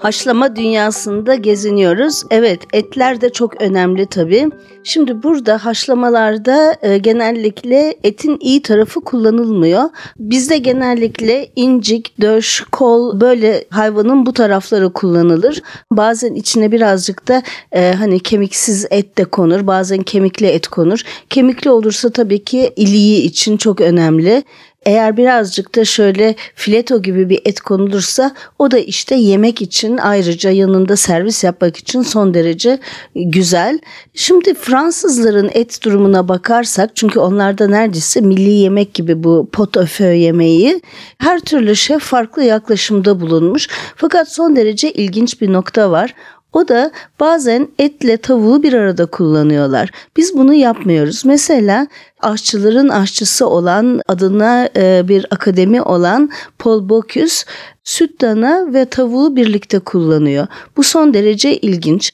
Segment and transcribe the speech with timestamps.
[0.00, 2.22] Haşlama dünyasında geziniyoruz.
[2.30, 4.48] Evet etler de çok önemli tabii.
[4.84, 9.82] Şimdi burada haşlamalarda e, genellikle etin iyi tarafı kullanılmıyor.
[10.18, 15.62] Bizde genellikle incik, döş, kol böyle hayvanın bu tarafları kullanılır.
[15.92, 17.42] Bazen içine birazcık da
[17.72, 19.66] e, hani kemiksiz et de konur.
[19.66, 21.02] Bazen kemikli et konur.
[21.30, 24.44] Kemikli olursa tabii ki iliği için çok önemli.
[24.86, 30.50] Eğer birazcık da şöyle fileto gibi bir et konulursa o da işte yemek için ayrıca
[30.50, 32.78] yanında servis yapmak için son derece
[33.14, 33.78] güzel.
[34.14, 40.12] Şimdi Fransızların et durumuna bakarsak çünkü onlarda neredeyse milli yemek gibi bu pot au feu
[40.12, 40.80] yemeği
[41.18, 43.68] her türlü şef farklı yaklaşımda bulunmuş.
[43.96, 46.14] Fakat son derece ilginç bir nokta var.
[46.52, 46.90] O da
[47.20, 49.90] bazen etle tavuğu bir arada kullanıyorlar.
[50.16, 51.24] Biz bunu yapmıyoruz.
[51.24, 51.86] Mesela
[52.20, 57.46] aşçıların aşçısı olan adına e, bir akademi olan Paul Bocuse
[57.84, 60.46] süt dana ve tavuğu birlikte kullanıyor.
[60.76, 62.12] Bu son derece ilginç.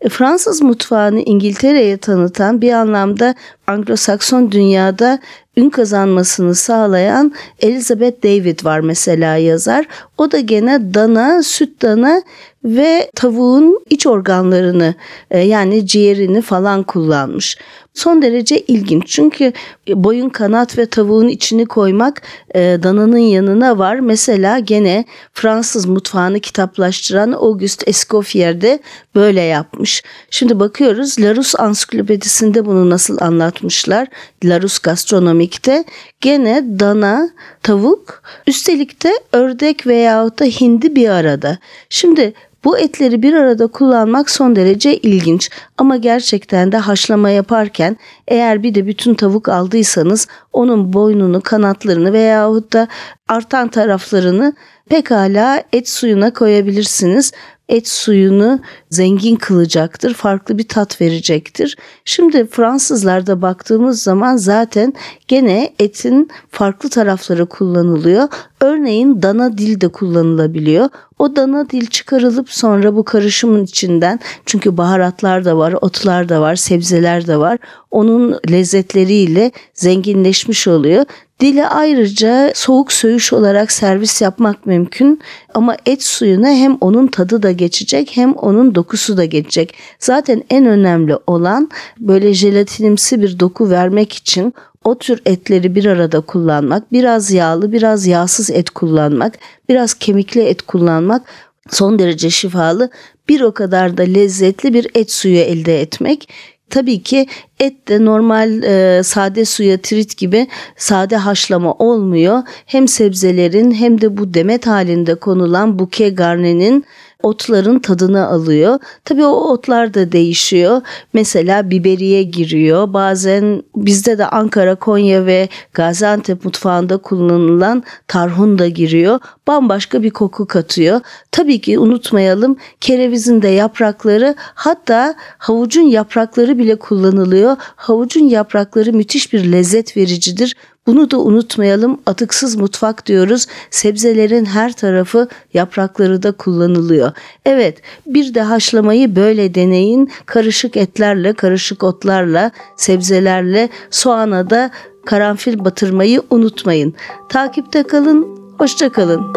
[0.00, 3.34] E, Fransız mutfağını İngiltere'ye tanıtan bir anlamda
[3.66, 5.18] Anglo-Sakson dünyada
[5.56, 9.86] ün kazanmasını sağlayan Elizabeth David var mesela yazar.
[10.18, 12.22] O da gene dana, süt dana
[12.64, 14.94] ve tavuğun iç organlarını
[15.30, 17.58] e, yani ciğerini falan kullanmış.
[17.94, 19.52] Son derece ilginç çünkü
[19.88, 22.22] boyun kanat ve tavuğun içini koymak
[22.54, 23.98] e, dananın yanına var.
[23.98, 28.78] Mesela gene Fransız mutfağını kitaplaştıran Auguste Escoffier de
[29.14, 30.02] böyle yapmış.
[30.30, 33.18] Şimdi bakıyoruz Larousse ansiklopedisinde bunu nasıl
[33.56, 34.08] anlatmışlar.
[34.44, 35.84] Larousse gastronomikte
[36.20, 37.30] gene dana,
[37.62, 41.58] tavuk, üstelik de ördek veyahut da hindi bir arada.
[41.90, 42.32] Şimdi
[42.64, 47.96] bu etleri bir arada kullanmak son derece ilginç ama gerçekten de haşlama yaparken
[48.28, 52.88] eğer bir de bütün tavuk aldıysanız onun boynunu, kanatlarını veyahut da
[53.28, 54.54] artan taraflarını
[54.90, 57.32] pekala et suyuna koyabilirsiniz
[57.68, 58.60] et suyunu
[58.90, 61.76] zengin kılacaktır, farklı bir tat verecektir.
[62.04, 64.92] Şimdi Fransızlarda baktığımız zaman zaten
[65.28, 68.28] gene etin farklı tarafları kullanılıyor.
[68.60, 70.88] Örneğin dana dil de kullanılabiliyor.
[71.18, 76.56] O dana dil çıkarılıp sonra bu karışımın içinden çünkü baharatlar da var, otlar da var,
[76.56, 77.58] sebzeler de var.
[77.90, 81.04] Onun lezzetleriyle zenginleşmiş oluyor.
[81.40, 85.20] Dile ayrıca soğuk söğüş olarak servis yapmak mümkün
[85.54, 89.74] ama et suyuna hem onun tadı da geçecek hem onun dokusu da geçecek.
[89.98, 91.70] Zaten en önemli olan
[92.00, 94.54] böyle jelatinimsi bir doku vermek için
[94.84, 99.38] o tür etleri bir arada kullanmak, biraz yağlı, biraz yağsız et kullanmak,
[99.68, 101.22] biraz kemikli et kullanmak
[101.70, 102.90] son derece şifalı,
[103.28, 106.28] bir o kadar da lezzetli bir et suyu elde etmek.
[106.70, 107.26] Tabii ki
[107.60, 112.42] et de normal e, sade suya trit gibi sade haşlama olmuyor.
[112.66, 116.84] Hem sebzelerin hem de bu demet halinde konulan buke garnenin
[117.22, 118.78] otların tadını alıyor.
[119.04, 120.82] Tabii o otlar da değişiyor.
[121.12, 122.92] Mesela biberiye giriyor.
[122.92, 129.20] Bazen bizde de Ankara, Konya ve Gaziantep mutfağında kullanılan tarhun da giriyor.
[129.46, 131.00] Bambaşka bir koku katıyor.
[131.32, 137.56] Tabii ki unutmayalım kerevizin de yaprakları hatta havucun yaprakları bile kullanılıyor.
[137.60, 140.56] Havucun yaprakları müthiş bir lezzet vericidir.
[140.86, 143.46] Bunu da unutmayalım atıksız mutfak diyoruz.
[143.70, 147.12] Sebzelerin her tarafı yaprakları da kullanılıyor.
[147.44, 150.10] Evet bir de haşlamayı böyle deneyin.
[150.26, 154.70] Karışık etlerle, karışık otlarla, sebzelerle soğana da
[155.06, 156.94] karanfil batırmayı unutmayın.
[157.28, 158.26] Takipte kalın,
[158.58, 159.32] hoşça kalın.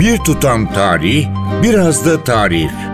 [0.00, 1.26] Bir tutam tarih,
[1.62, 2.93] biraz da tarif.